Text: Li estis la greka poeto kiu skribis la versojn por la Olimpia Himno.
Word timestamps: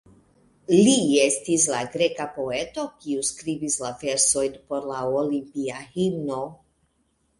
Li 0.85 0.93
estis 1.25 1.65
la 1.73 1.81
greka 1.97 2.25
poeto 2.39 2.85
kiu 3.03 3.27
skribis 3.29 3.77
la 3.85 3.93
versojn 4.05 4.57
por 4.73 4.89
la 4.93 5.07
Olimpia 5.23 5.83
Himno. 5.99 6.41